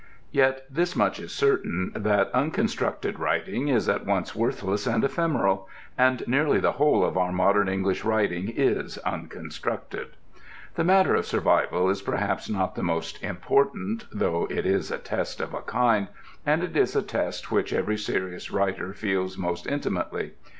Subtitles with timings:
[0.31, 6.23] Yet this much is certain, that unconstructed writing is at once worthless and ephemeral: and
[6.27, 10.07] nearly the whole of our modern English writing is unconstructed.
[10.73, 15.39] The matter of survival is perhaps not the most important, though it is a test
[15.39, 16.07] of a kind,
[16.47, 20.31] and it is a test which every serious writer feels most intimately.